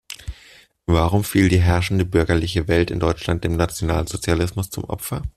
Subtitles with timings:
[0.87, 5.21] Warum fiel die herrschende bürgerliche Welt in Deutschland dem Nationalsozialismus zum Opfer?